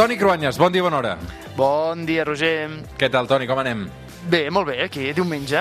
Toni 0.00 0.16
Cruanyes, 0.16 0.56
bon 0.56 0.72
dia, 0.72 0.80
bona 0.80 0.96
hora. 0.96 1.18
Bon 1.58 2.06
dia, 2.08 2.22
Roger. 2.24 2.70
Què 2.96 3.10
tal, 3.12 3.26
Toni, 3.28 3.44
com 3.44 3.58
anem? 3.60 3.82
Bé, 4.32 4.46
molt 4.48 4.70
bé, 4.70 4.78
aquí, 4.86 5.10
diumenge. 5.12 5.60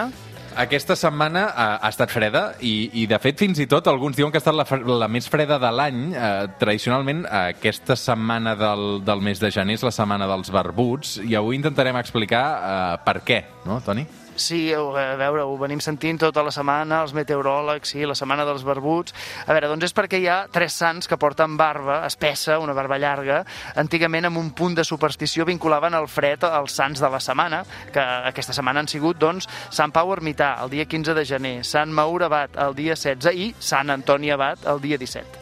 Aquesta 0.63 0.95
setmana 0.95 1.41
ha, 1.49 1.65
ha 1.83 1.89
estat 1.91 2.13
freda 2.15 2.45
i, 2.63 2.87
i, 3.01 3.03
de 3.11 3.19
fet, 3.19 3.35
fins 3.35 3.59
i 3.59 3.67
tot 3.67 3.89
alguns 3.91 4.15
diuen 4.15 4.31
que 4.31 4.39
ha 4.39 4.43
estat 4.45 4.55
la, 4.55 4.63
la 5.01 5.09
més 5.11 5.27
freda 5.27 5.57
de 5.59 5.73
l'any. 5.75 5.99
Eh, 6.15 6.31
tradicionalment, 6.61 7.25
aquesta 7.27 7.99
setmana 7.99 8.55
del, 8.55 9.01
del 9.03 9.27
mes 9.27 9.43
de 9.43 9.51
gener 9.51 9.75
és 9.75 9.83
la 9.83 9.91
setmana 9.91 10.31
dels 10.31 10.55
barbuts 10.55 11.17
i 11.19 11.35
avui 11.35 11.59
intentarem 11.59 11.99
explicar 11.99 12.45
eh, 12.55 12.97
per 13.03 13.17
què, 13.27 13.41
no, 13.67 13.81
Toni? 13.83 14.07
Sí, 14.39 14.69
a 14.71 14.79
veure, 15.19 15.43
ho 15.43 15.57
venim 15.59 15.81
sentint 15.83 16.21
tota 16.21 16.41
la 16.45 16.51
setmana, 16.55 17.01
els 17.03 17.11
meteoròlegs, 17.17 17.91
sí, 17.91 18.05
la 18.07 18.15
setmana 18.15 18.45
dels 18.47 18.63
barbuts. 18.63 19.15
A 19.45 19.51
veure, 19.51 19.67
doncs 19.67 19.89
és 19.89 19.95
perquè 19.95 20.21
hi 20.21 20.29
ha 20.31 20.37
tres 20.51 20.77
sants 20.79 21.11
que 21.11 21.19
porten 21.19 21.57
barba 21.59 21.99
espessa, 22.07 22.55
una 22.63 22.75
barba 22.77 22.97
llarga. 23.01 23.41
Antigament, 23.83 24.29
amb 24.29 24.39
un 24.39 24.53
punt 24.55 24.77
de 24.79 24.87
superstició, 24.87 25.43
vinculaven 25.49 25.97
el 25.99 26.07
fred 26.07 26.47
als 26.47 26.77
sants 26.79 27.03
de 27.03 27.11
la 27.11 27.19
setmana, 27.19 27.65
que 27.91 28.05
aquesta 28.31 28.55
setmana 28.55 28.79
han 28.79 28.87
sigut, 28.91 29.19
doncs, 29.19 29.49
Sant 29.75 29.91
Pau 29.91 30.15
Ermità, 30.15 30.53
el 30.63 30.71
dia 30.71 30.87
15 30.87 31.17
de 31.19 31.27
gener, 31.27 31.53
Sant 31.67 31.91
Maur 31.91 32.23
Abat, 32.29 32.55
el 32.63 32.79
dia 32.79 32.95
16, 32.95 33.35
i 33.35 33.51
Sant 33.59 33.91
Antoni 33.91 34.31
Abat, 34.31 34.63
el 34.71 34.79
dia 34.87 34.97
17. 34.97 35.38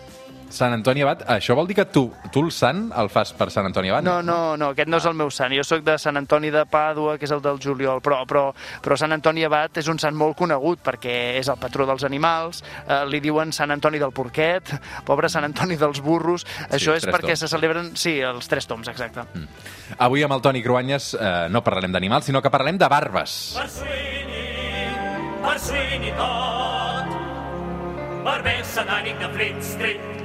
Sant 0.49 0.71
Antoni 0.71 1.03
Abat, 1.03 1.23
això 1.33 1.55
vol 1.57 1.67
dir 1.67 1.75
que 1.75 1.85
tu, 1.91 2.05
tu 2.31 2.41
el 2.45 2.51
sant 2.55 2.87
el 2.97 3.09
fas 3.11 3.33
per 3.35 3.49
Sant 3.51 3.67
Antoni 3.67 3.91
Abat? 3.91 4.05
No, 4.05 4.21
no, 4.23 4.55
no, 4.59 4.71
aquest 4.71 4.89
no 4.89 4.99
és 5.01 5.07
el 5.09 5.15
meu 5.19 5.31
sant. 5.33 5.53
Jo 5.55 5.65
sóc 5.67 5.83
de 5.85 5.97
Sant 5.99 6.17
Antoni 6.19 6.51
de 6.53 6.63
Pàdua, 6.69 7.17
que 7.19 7.27
és 7.27 7.33
el 7.35 7.41
del 7.43 7.59
juliol, 7.63 7.99
però, 8.03 8.21
però, 8.29 8.45
però 8.83 8.97
Sant 8.99 9.13
Antoni 9.15 9.43
Abat 9.47 9.81
és 9.81 9.89
un 9.91 9.99
sant 9.99 10.15
molt 10.17 10.37
conegut 10.39 10.81
perquè 10.85 11.17
és 11.41 11.51
el 11.51 11.59
patró 11.61 11.87
dels 11.89 12.05
animals, 12.07 12.63
eh, 12.85 13.03
li 13.11 13.19
diuen 13.23 13.51
Sant 13.55 13.75
Antoni 13.75 13.99
del 14.01 14.15
Porquet, 14.15 14.71
pobre 15.07 15.29
Sant 15.29 15.47
Antoni 15.47 15.77
dels 15.79 16.01
burros. 16.05 16.47
Això 16.71 16.95
és 16.95 17.05
perquè 17.05 17.35
toms. 17.35 17.43
se 17.43 17.51
celebren, 17.51 17.91
sí, 17.99 18.17
els 18.23 18.47
tres 18.47 18.67
toms, 18.69 18.87
exacte. 18.87 19.27
Mm. 19.33 19.47
Avui 20.07 20.23
amb 20.23 20.37
el 20.37 20.43
Toni 20.45 20.63
Cruanyes 20.63 21.13
eh, 21.19 21.47
no 21.51 21.63
parlarem 21.65 21.91
d'animals, 21.95 22.31
sinó 22.31 22.41
que 22.41 22.53
parlarem 22.53 22.79
de 22.79 22.87
barbes. 22.91 23.37
Per 25.47 25.59
Sweeney 25.63 26.11
tot. 26.17 27.17
Barber 28.25 28.59
satànic 28.67 29.19
de 29.21 29.29
Fleet 29.35 29.63
Street. 29.63 30.16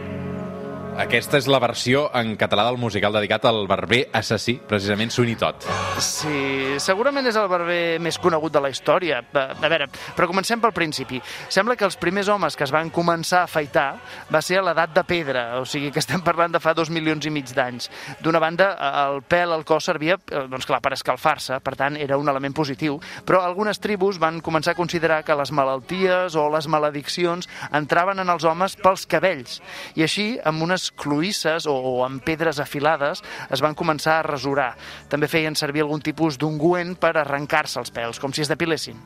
Aquesta 0.93 1.39
és 1.41 1.47
la 1.49 1.57
versió 1.57 2.03
en 2.13 2.35
català 2.37 2.67
del 2.67 2.77
musical 2.77 3.15
dedicat 3.17 3.47
al 3.49 3.65
barber 3.67 4.03
assassí, 4.13 4.59
precisament 4.69 5.09
Sweeney 5.11 5.39
Todd. 5.41 5.65
Sí, 6.05 6.77
segurament 6.85 7.25
és 7.31 7.37
el 7.41 7.49
barber 7.49 7.97
més 8.05 8.19
conegut 8.21 8.53
de 8.53 8.61
la 8.61 8.69
història. 8.69 9.23
A 9.33 9.45
a 9.57 9.71
veure, 9.73 9.87
però 10.17 10.29
comencem 10.29 10.61
pel 10.61 10.75
principi. 10.77 11.21
Sembla 11.49 11.79
que 11.81 11.87
els 11.89 11.97
primers 11.97 12.29
homes 12.29 12.59
que 12.59 12.67
es 12.67 12.75
van 12.75 12.91
començar 12.93 13.41
a 13.41 13.49
afaitar 13.49 13.87
va 14.33 14.43
ser 14.45 14.59
a 14.61 14.67
l'edat 14.67 14.93
de 14.93 15.05
pedra, 15.09 15.47
o 15.63 15.65
sigui 15.65 15.91
que 15.95 16.03
estem 16.03 16.21
parlant 16.21 16.53
de 16.53 16.61
fa 16.61 16.75
dos 16.77 16.93
milions 16.93 17.25
i 17.25 17.33
mig 17.33 17.49
d'anys. 17.57 17.89
D'una 18.21 18.43
banda, 18.43 18.75
el 19.07 19.23
pèl 19.25 19.57
al 19.57 19.65
cos 19.65 19.89
servia, 19.89 20.19
eh, 20.29 20.45
doncs 20.53 20.69
clar, 20.69 20.83
per 20.85 20.93
escalfar-se, 20.99 21.61
per 21.65 21.75
tant, 21.79 21.97
era 21.97 22.21
un 22.21 22.29
element 22.29 22.55
positiu, 22.55 23.01
però 23.25 23.41
algunes 23.47 23.81
tribus 23.81 24.21
van 24.21 24.43
començar 24.45 24.77
a 24.77 24.79
considerar 24.79 25.23
que 25.25 25.37
les 25.41 25.53
malalties 25.57 26.37
o 26.37 26.49
les 26.53 26.69
malediccions 26.69 27.49
entraven 27.73 28.21
en 28.21 28.29
els 28.29 28.45
homes 28.45 28.77
pels 28.77 29.09
cabells, 29.09 29.61
i 29.97 30.05
així, 30.05 30.29
amb 30.45 30.63
unes 30.63 30.82
cloïsses 30.91 31.69
o, 31.71 31.75
o 31.75 31.93
amb 32.07 32.23
pedres 32.25 32.61
afilades, 32.63 33.23
es 33.51 33.63
van 33.63 33.77
començar 33.79 34.19
a 34.19 34.27
rasurar. 34.27 34.73
També 35.13 35.29
feien 35.31 35.55
servir 35.59 35.85
algun 35.85 36.03
tipus 36.03 36.39
d'ungüent 36.41 36.97
per 37.01 37.15
arrencar-se 37.17 37.81
els 37.81 37.93
pèls, 37.95 38.21
com 38.21 38.33
si 38.33 38.43
es 38.43 38.51
depilessin. 38.51 38.99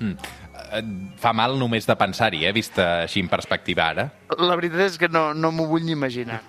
Mm. 0.00 0.34
Eh, 0.72 0.82
Fa 1.22 1.32
mal 1.32 1.56
només 1.58 1.86
de 1.88 1.96
pensar-hi, 1.96 2.44
eh, 2.44 2.52
vista 2.52 2.88
així 3.06 3.22
en 3.24 3.30
perspectiva 3.32 3.88
ara. 3.94 4.10
La 4.36 4.58
veritat 4.58 4.84
és 4.90 4.98
que 5.00 5.08
no, 5.08 5.30
no 5.34 5.52
m'ho 5.54 5.68
vull 5.70 5.86
ni 5.86 5.94
imaginar. 5.96 6.42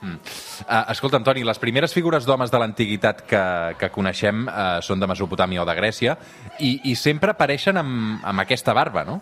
Mm. 0.00 0.18
Uh, 0.62 0.84
escolta, 0.92 1.18
Antoni, 1.18 1.42
les 1.42 1.58
primeres 1.58 1.94
figures 1.94 2.26
d'homes 2.26 2.52
de 2.52 2.58
l'antiguitat 2.60 3.24
que, 3.26 3.42
que 3.80 3.88
coneixem 3.90 4.44
uh, 4.46 4.78
són 4.84 5.00
de 5.02 5.08
Mesopotàmia 5.10 5.64
o 5.64 5.66
de 5.66 5.74
Grècia 5.74 6.14
i, 6.62 6.90
i 6.90 6.94
sempre 6.94 7.32
apareixen 7.34 7.80
amb, 7.80 8.20
amb 8.22 8.44
aquesta 8.44 8.74
barba, 8.76 9.02
no? 9.08 9.18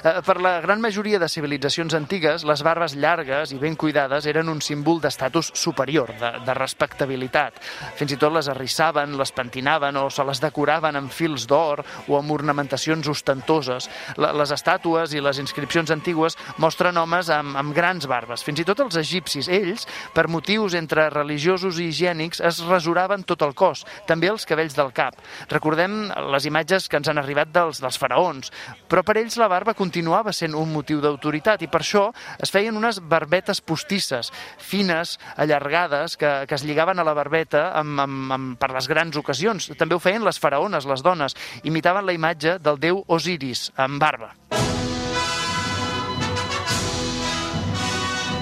Eh, 0.00 0.16
Per 0.24 0.38
la 0.40 0.54
gran 0.64 0.80
majoria 0.80 1.18
de 1.20 1.28
civilitzacions 1.28 1.92
antigues, 1.98 2.46
les 2.48 2.62
barbes 2.64 2.94
llargues 2.96 3.52
i 3.52 3.60
ben 3.60 3.76
cuidades 3.76 4.24
eren 4.30 4.48
un 4.48 4.62
símbol 4.64 5.02
d'estatus 5.04 5.52
superior, 5.60 6.14
de, 6.20 6.32
de 6.46 6.56
respectabilitat. 6.56 7.60
Fins 7.98 8.16
i 8.16 8.20
tot 8.20 8.32
les 8.32 8.48
arrissaven, 8.48 9.18
les 9.20 9.32
pentinaven 9.36 10.00
o 10.00 10.06
se 10.08 10.24
les 10.24 10.40
decoraven 10.40 10.96
amb 10.96 11.12
fils 11.12 11.44
d'or 11.50 11.84
o 12.08 12.16
amb 12.16 12.32
ornamentacions 12.32 13.08
ostentoses. 13.12 13.90
La, 14.16 14.32
les 14.32 14.54
estàtues 14.56 15.12
i 15.12 15.20
les 15.20 15.40
inscripcions 15.42 15.92
antigues 15.92 16.38
mostren 16.62 16.96
homes 16.96 17.28
amb, 17.28 17.56
amb 17.60 17.76
grans 17.76 18.08
barbes. 18.08 18.44
Fins 18.46 18.64
i 18.64 18.68
tot 18.68 18.80
els 18.84 18.96
egipcis, 19.00 19.52
ells, 19.52 19.84
per 20.14 20.28
motius 20.30 20.76
entre 20.78 21.08
religiosos 21.12 21.78
i 21.78 21.88
higiènics, 21.90 22.40
es 22.44 22.60
rasuraven 22.68 23.24
tot 23.26 23.42
el 23.42 23.54
cos, 23.58 23.84
també 24.08 24.30
els 24.30 24.46
cabells 24.48 24.76
del 24.76 24.92
cap. 24.96 25.18
Recordem 25.50 26.08
les 26.32 26.46
imatges 26.48 26.88
que 26.88 27.00
ens 27.00 27.10
han 27.10 27.20
arribat 27.20 27.50
dels, 27.54 27.80
dels 27.82 27.98
faraons, 28.00 28.52
però 28.88 29.02
per 29.04 29.18
ells 29.20 29.36
la 29.40 29.50
barba 29.50 29.74
continuava 29.74 30.32
sent 30.32 30.54
un 30.54 30.72
motiu 30.72 31.02
d'autoritat 31.02 31.64
i 31.66 31.70
per 31.70 31.82
això 31.82 32.06
es 32.38 32.52
feien 32.54 32.76
unes 32.78 33.00
barbetes 33.02 33.60
postisses, 33.60 34.30
fines, 34.58 35.18
allargades, 35.36 36.16
que, 36.20 36.32
que 36.48 36.58
es 36.58 36.64
lligaven 36.64 37.02
a 37.02 37.06
la 37.06 37.16
barbeta 37.16 37.66
amb, 37.80 38.00
amb, 38.06 38.38
amb, 38.38 38.54
per 38.60 38.70
les 38.74 38.88
grans 38.90 39.18
ocasions. 39.20 39.72
També 39.78 39.98
ho 39.98 40.02
feien 40.02 40.24
les 40.24 40.40
faraones, 40.40 40.86
les 40.86 41.02
dones, 41.02 41.36
imitaven 41.64 42.06
la 42.06 42.16
imatge 42.16 42.58
del 42.62 42.80
déu 42.80 43.04
Osiris, 43.08 43.70
amb 43.76 44.00
barba. 44.02 44.34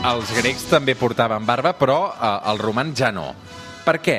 Els 0.02 0.32
grecs 0.34 0.64
també 0.66 0.96
portaven 0.98 1.44
barba, 1.46 1.70
però 1.78 1.98
uh, 2.10 2.30
els 2.50 2.58
romans 2.58 2.98
ja 2.98 3.12
no. 3.14 3.28
Per 3.84 4.00
què? 4.02 4.16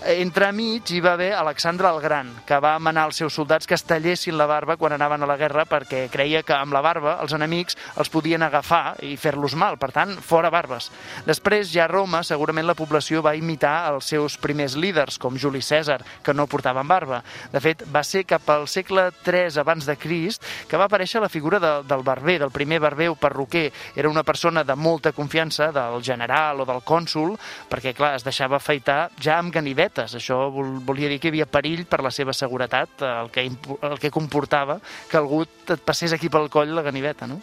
Entremig 0.00 0.88
hi 0.94 1.00
va 1.04 1.10
haver 1.12 1.34
Alexandre 1.36 1.84
el 1.92 1.98
Gran, 2.00 2.30
que 2.48 2.56
va 2.56 2.78
manar 2.80 3.02
als 3.04 3.18
seus 3.20 3.34
soldats 3.36 3.68
que 3.68 3.76
es 3.76 3.82
tallessin 3.84 4.38
la 4.38 4.46
barba 4.48 4.78
quan 4.80 4.94
anaven 4.96 5.20
a 5.20 5.26
la 5.28 5.36
guerra 5.36 5.66
perquè 5.68 6.06
creia 6.08 6.40
que 6.42 6.54
amb 6.56 6.72
la 6.72 6.80
barba 6.80 7.18
els 7.20 7.34
enemics 7.36 7.76
els 8.00 8.08
podien 8.08 8.40
agafar 8.40 8.94
i 9.04 9.18
fer-los 9.20 9.52
mal, 9.60 9.76
per 9.76 9.90
tant, 9.92 10.14
fora 10.24 10.48
barbes. 10.48 10.88
Després, 11.26 11.68
ja 11.68 11.84
a 11.84 11.90
Roma, 11.92 12.22
segurament 12.24 12.64
la 12.64 12.76
població 12.78 13.20
va 13.20 13.34
imitar 13.36 13.90
els 13.90 14.08
seus 14.08 14.38
primers 14.40 14.78
líders, 14.80 15.18
com 15.20 15.36
Juli 15.36 15.60
Cèsar, 15.60 15.98
que 16.24 16.32
no 16.32 16.48
portaven 16.48 16.88
barba. 16.88 17.20
De 17.52 17.60
fet, 17.60 17.84
va 17.92 18.00
ser 18.00 18.24
cap 18.24 18.48
al 18.48 18.64
segle 18.72 19.10
III 19.26 19.60
abans 19.60 19.84
de 19.84 19.98
Crist 20.00 20.48
que 20.66 20.80
va 20.80 20.88
aparèixer 20.88 21.20
la 21.20 21.28
figura 21.28 21.60
de, 21.60 21.74
del 21.84 22.06
barber, 22.06 22.38
del 22.40 22.54
primer 22.56 22.80
barber 22.80 23.10
o 23.12 23.18
perruquer. 23.20 23.68
Era 23.94 24.08
una 24.08 24.24
persona 24.24 24.64
de 24.64 24.80
molta 24.80 25.12
confiança, 25.12 25.68
del 25.76 26.00
general 26.00 26.64
o 26.64 26.68
del 26.72 26.80
cònsul, 26.88 27.36
perquè, 27.68 27.92
clar, 27.92 28.14
es 28.16 28.24
deixava 28.24 28.56
afaitar 28.56 29.10
ja 29.20 29.36
amb 29.36 29.52
ganivet 29.52 29.89
bicicletes. 29.90 30.14
Això 30.14 30.50
vol, 30.50 30.80
volia 30.84 31.08
dir 31.08 31.18
que 31.18 31.28
hi 31.28 31.30
havia 31.30 31.46
perill 31.46 31.86
per 31.86 32.02
la 32.02 32.10
seva 32.10 32.32
seguretat, 32.32 33.02
el 33.02 33.30
que, 33.30 33.50
el 33.82 33.98
que 33.98 34.10
comportava 34.10 34.80
que 35.08 35.16
algú 35.16 35.42
et 35.44 35.80
passés 35.84 36.12
aquí 36.12 36.28
pel 36.28 36.48
coll 36.50 36.74
la 36.74 36.82
ganiveta, 36.82 37.26
no? 37.26 37.40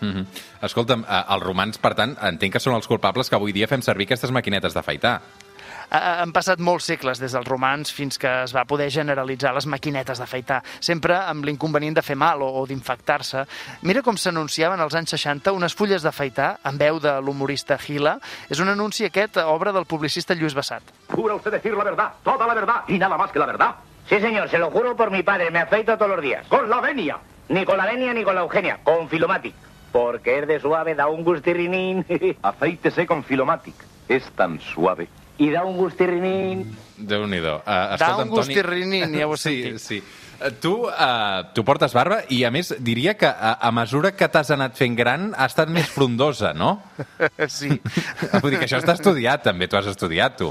Mm 0.00 0.10
-hmm. 0.10 0.26
Escolta'm, 0.62 1.04
eh, 1.04 1.24
els 1.28 1.42
romans, 1.42 1.78
per 1.78 1.94
tant, 1.94 2.16
entenc 2.20 2.52
que 2.52 2.60
són 2.60 2.74
els 2.74 2.86
culpables 2.86 3.28
que 3.28 3.36
avui 3.36 3.52
dia 3.52 3.68
fem 3.68 3.80
servir 3.80 4.04
aquestes 4.04 4.30
maquinetes 4.30 4.74
d'afaitar. 4.74 5.22
Ha- 5.92 6.22
Han 6.22 6.32
passat 6.32 6.58
molts 6.64 6.86
segles 6.88 7.20
des 7.20 7.34
dels 7.36 7.46
romans 7.46 7.90
fins 7.92 8.16
que 8.18 8.30
es 8.46 8.54
va 8.56 8.64
poder 8.64 8.86
generalitzar 8.90 9.52
les 9.52 9.66
maquinetes 9.68 10.18
d'afaitar, 10.22 10.62
sempre 10.80 11.18
amb 11.20 11.44
l'inconvenient 11.44 11.94
de 11.98 12.02
fer 12.02 12.16
mal 12.16 12.40
o, 12.40 12.48
o 12.62 12.66
d'infectar-se. 12.66 13.44
Mira 13.82 14.00
com 14.02 14.16
s'anunciaven 14.16 14.80
als 14.80 14.94
anys 14.96 15.10
60 15.12 15.52
unes 15.52 15.74
fulles 15.76 16.02
d'afaitar 16.02 16.54
amb 16.64 16.80
veu 16.80 16.98
de 17.02 17.12
l'humorista 17.20 17.76
Gila. 17.78 18.16
És 18.48 18.58
un 18.64 18.72
anunci 18.72 19.04
aquest, 19.04 19.36
obra 19.44 19.72
del 19.76 19.84
publicista 19.84 20.34
Lluís 20.34 20.54
Bassat. 20.56 20.82
¿Jura 21.12 21.34
usted 21.36 21.52
decir 21.52 21.74
la 21.76 21.84
verdad, 21.84 22.12
toda 22.24 22.46
la 22.46 22.54
verdad 22.54 22.82
y 22.88 22.98
nada 22.98 23.18
más 23.18 23.30
que 23.30 23.38
la 23.38 23.46
verdad? 23.46 23.74
Sí, 24.08 24.18
señor, 24.20 24.48
se 24.48 24.58
lo 24.58 24.70
juro 24.70 24.96
por 24.96 25.10
mi 25.10 25.22
padre, 25.22 25.50
me 25.50 25.60
afeito 25.60 25.96
todos 25.98 26.10
los 26.16 26.22
días. 26.22 26.46
Con 26.48 26.68
la 26.70 26.80
venia. 26.80 27.18
Ni 27.48 27.64
con 27.66 27.76
la 27.76 27.84
venia 27.86 28.14
ni 28.14 28.24
con 28.24 28.34
la 28.34 28.40
Eugenia, 28.40 28.78
con 28.82 29.08
Filomatic. 29.08 29.54
Porque 29.92 30.38
es 30.38 30.48
de 30.48 30.58
suave, 30.58 30.94
da 30.94 31.06
un 31.08 31.22
gustirrinín. 31.22 32.06
Afeítese 32.42 33.06
con 33.06 33.22
Filomatic. 33.24 33.74
Es 34.08 34.24
tan 34.32 34.58
suave. 34.58 35.06
Y 35.38 35.50
da 35.50 35.64
un 35.64 35.76
gustirrinín. 35.76 36.76
Déu-n'hi-do. 36.98 37.56
Uh, 37.56 37.62
Da 37.66 37.94
escolta'm, 37.96 38.28
un 38.28 38.34
Toni- 38.36 38.54
gustirrinín, 38.54 39.14
ja 39.18 39.26
ho 39.26 39.36
sí, 39.40 39.62
sentit. 39.62 39.78
Sí, 39.80 40.02
Eh, 40.42 40.50
Tu, 40.58 40.72
uh, 40.74 41.52
tu 41.54 41.62
portes 41.64 41.92
barba 41.94 42.24
i, 42.34 42.40
a 42.42 42.50
més, 42.50 42.72
diria 42.82 43.12
que 43.14 43.28
a, 43.28 43.52
a 43.62 43.70
mesura 43.70 44.10
que 44.10 44.26
t'has 44.26 44.50
anat 44.50 44.74
fent 44.74 44.96
gran 44.98 45.28
ha 45.38 45.46
estat 45.46 45.68
més 45.70 45.86
frondosa, 45.86 46.50
no? 46.52 46.82
Sí. 47.46 47.68
Vull 48.42 48.50
dir 48.50 48.58
que 48.58 48.66
això 48.66 48.80
està 48.82 48.96
estudiat, 48.98 49.44
també. 49.44 49.68
Tu 49.70 49.76
has 49.78 49.86
estudiat, 49.86 50.34
tu. 50.40 50.48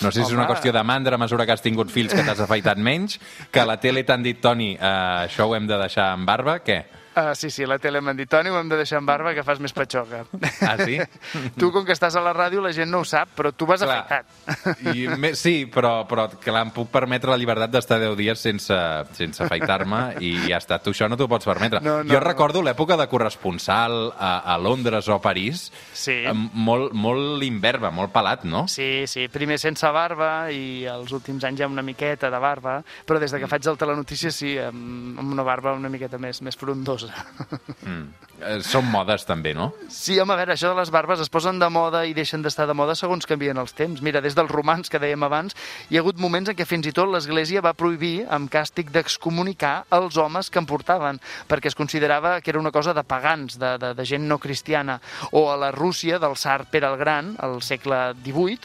No 0.00 0.12
sé 0.12 0.20
si 0.20 0.28
és 0.28 0.32
una 0.32 0.44
Home. 0.44 0.52
qüestió 0.54 0.70
de 0.72 0.84
mandra 0.86 1.16
a 1.18 1.18
mesura 1.18 1.44
que 1.44 1.56
has 1.56 1.62
tingut 1.64 1.90
fills 1.90 2.14
que 2.14 2.22
t'has 2.22 2.38
afaitat 2.38 2.78
menys, 2.78 3.18
que 3.50 3.58
a 3.60 3.66
la 3.66 3.80
tele 3.82 4.04
t'han 4.06 4.22
dit, 4.22 4.38
Toni, 4.40 4.76
uh, 4.78 5.26
això 5.26 5.48
ho 5.50 5.56
hem 5.58 5.66
de 5.66 5.78
deixar 5.88 6.12
amb 6.12 6.24
barba, 6.28 6.60
què? 6.62 6.84
Uh, 7.14 7.34
sí, 7.36 7.50
sí, 7.52 7.66
la 7.68 7.76
tele 7.78 8.00
m'han 8.00 8.16
dit, 8.16 8.28
Toni, 8.30 8.48
ho 8.48 8.56
hem 8.56 8.68
de 8.70 8.76
deixar 8.80 8.96
en 9.02 9.06
barba, 9.06 9.34
que 9.36 9.42
fas 9.44 9.58
més 9.60 9.74
patxoca. 9.76 10.22
Ah, 10.64 10.76
sí? 10.80 10.96
tu, 11.60 11.68
com 11.74 11.84
que 11.84 11.92
estàs 11.92 12.14
a 12.16 12.22
la 12.24 12.32
ràdio, 12.32 12.62
la 12.64 12.70
gent 12.72 12.88
no 12.88 13.02
ho 13.02 13.04
sap, 13.08 13.34
però 13.36 13.50
tu 13.52 13.66
vas 13.68 13.82
Clar. 13.84 13.98
afectat. 14.06 14.94
I 14.94 15.08
me, 15.20 15.34
sí, 15.36 15.66
però, 15.68 16.06
però 16.08 16.28
clar, 16.40 16.62
em 16.66 16.72
puc 16.72 16.88
permetre 16.94 17.28
la 17.32 17.36
llibertat 17.40 17.72
d'estar 17.74 17.98
10 18.00 18.16
dies 18.16 18.40
sense, 18.40 18.78
sense 19.18 19.44
afaitar-me 19.44 20.00
i 20.24 20.32
ja 20.48 20.56
està. 20.62 20.78
Tu 20.80 20.94
això 20.94 21.08
no 21.10 21.18
t'ho 21.20 21.28
pots 21.28 21.44
permetre. 21.48 21.82
No, 21.84 21.98
no, 22.00 22.08
jo 22.08 22.16
no. 22.20 22.24
recordo 22.24 22.62
l'època 22.64 22.96
de 22.96 23.06
corresponsal 23.12 24.12
a, 24.16 24.32
a 24.54 24.56
Londres 24.58 25.08
o 25.08 25.16
a 25.16 25.20
París, 25.20 25.68
Sí. 25.92 26.16
molt, 26.32 26.92
molt 26.96 27.42
imberba, 27.44 27.90
molt 27.94 28.12
pelat, 28.14 28.44
no? 28.48 28.64
Sí, 28.68 29.04
sí, 29.10 29.26
primer 29.32 29.58
sense 29.60 29.88
barba 29.92 30.48
i 30.54 30.84
els 30.88 31.12
últims 31.12 31.44
anys 31.44 31.60
ja 31.60 31.68
una 31.68 31.84
miqueta 31.84 32.30
de 32.32 32.40
barba, 32.42 32.78
però 33.06 33.20
des 33.20 33.32
de 33.34 33.40
que 33.42 33.48
faig 33.50 33.66
el 33.68 33.78
telenotícies 33.80 34.34
sí, 34.34 34.54
amb, 34.58 35.18
amb 35.20 35.32
una 35.36 35.44
barba 35.46 35.74
una 35.76 35.90
miqueta 35.92 36.18
més, 36.22 36.40
més 36.42 36.56
frondosa. 36.58 37.01
Mm. 37.82 38.12
Eh, 38.42 38.58
Són 38.66 38.86
modes 38.90 39.24
també, 39.26 39.52
no? 39.54 39.68
Sí, 39.92 40.16
home, 40.20 40.34
a 40.34 40.38
veure, 40.38 40.54
això 40.54 40.70
de 40.72 40.78
les 40.78 40.90
barbes 40.94 41.20
es 41.22 41.30
posen 41.32 41.58
de 41.60 41.68
moda 41.70 42.02
i 42.06 42.14
deixen 42.14 42.42
d'estar 42.42 42.66
de 42.66 42.74
moda 42.74 42.94
segons 42.98 43.26
canvien 43.28 43.58
els 43.58 43.74
temps. 43.76 44.02
Mira, 44.02 44.22
des 44.24 44.34
dels 44.34 44.50
romans, 44.50 44.90
que 44.90 45.00
dèiem 45.02 45.22
abans, 45.26 45.54
hi 45.90 45.98
ha 45.98 46.02
hagut 46.02 46.18
moments 46.22 46.50
en 46.50 46.58
què 46.58 46.66
fins 46.66 46.86
i 46.88 46.92
tot 46.94 47.10
l'Església 47.10 47.62
va 47.62 47.74
prohibir, 47.78 48.26
amb 48.30 48.50
càstig 48.52 48.90
d'excomunicar, 48.94 49.84
els 49.94 50.16
homes 50.18 50.50
que 50.50 50.58
en 50.62 50.66
portaven, 50.66 51.20
perquè 51.50 51.70
es 51.70 51.78
considerava 51.78 52.40
que 52.40 52.50
era 52.54 52.60
una 52.60 52.72
cosa 52.74 52.94
de 52.94 53.04
pagans, 53.06 53.58
de, 53.58 53.76
de, 53.82 53.92
de 53.98 54.06
gent 54.08 54.26
no 54.28 54.38
cristiana. 54.42 54.98
O 55.30 55.48
a 55.52 55.56
la 55.56 55.70
Rússia 55.74 56.18
del 56.22 56.34
tsar 56.38 56.66
Pere 56.70 56.90
el 56.90 56.98
Gran, 56.98 57.34
al 57.38 57.60
segle 57.62 58.14
XVIII, 58.24 58.58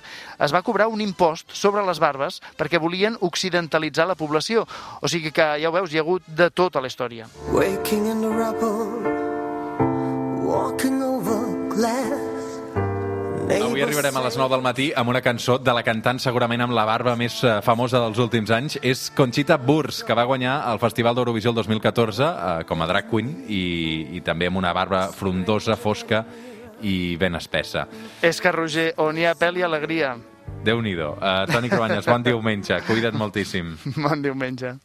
es 0.45 0.53
va 0.53 0.63
cobrar 0.65 0.87
un 0.89 1.01
impost 1.01 1.53
sobre 1.53 1.85
les 1.85 2.01
barbes 2.01 2.41
perquè 2.57 2.81
volien 2.81 3.17
occidentalitzar 3.21 4.07
la 4.07 4.17
població. 4.17 4.65
O 5.01 5.09
sigui 5.11 5.31
que, 5.33 5.53
ja 5.61 5.69
ho 5.69 5.75
veus, 5.75 5.93
hi 5.93 6.01
ha 6.01 6.05
hagut 6.05 6.25
de 6.27 6.49
tot 6.49 6.77
a 6.77 6.81
la 6.83 6.89
història. 6.89 7.29
Waking 7.53 8.09
in 8.11 8.26
the 8.37 8.43
rubble, 8.43 9.01
walking 10.45 11.01
over 11.01 11.69
glass. 11.69 12.35
Avui 13.47 13.81
arribarem 13.81 14.15
a 14.17 14.21
les 14.25 14.35
9 14.37 14.51
del 14.51 14.61
matí 14.61 14.89
amb 14.95 15.09
una 15.09 15.21
cançó 15.23 15.55
de 15.57 15.73
la 15.73 15.81
cantant 15.83 16.19
segurament 16.19 16.61
amb 16.65 16.75
la 16.75 16.83
barba 16.85 17.15
més 17.15 17.39
eh, 17.43 17.61
famosa 17.63 18.01
dels 18.03 18.19
últims 18.19 18.51
anys. 18.51 18.77
És 18.83 19.07
Conchita 19.15 19.57
Wurst, 19.57 20.03
que 20.05 20.15
va 20.17 20.27
guanyar 20.27 20.59
el 20.71 20.81
Festival 20.83 21.15
d'Eurovisió 21.15 21.53
el 21.53 21.61
2014 21.61 22.27
eh, 22.27 22.65
com 22.67 22.83
a 22.83 22.89
drag 22.91 23.07
queen 23.09 23.31
i, 23.47 23.63
i 24.19 24.21
també 24.21 24.51
amb 24.51 24.59
una 24.59 24.73
barba 24.75 25.07
frondosa, 25.15 25.77
fosca 25.79 26.25
i 26.83 27.15
ben 27.17 27.39
espessa. 27.39 27.87
És 28.21 28.43
que, 28.43 28.51
Roger, 28.51 28.91
on 29.01 29.17
hi 29.17 29.25
ha 29.25 29.37
pèl 29.39 29.63
i 29.63 29.65
alegria. 29.65 30.17
Déu-n'hi-do. 30.67 31.13
Uh, 31.15 31.47
Toni 31.47 31.71
Cruanyes, 31.71 32.05
bon 32.05 32.27
diumenge. 32.27 32.81
Cuida't 32.85 33.15
moltíssim. 33.15 33.77
Bon 34.05 34.21
diumenge. 34.21 34.75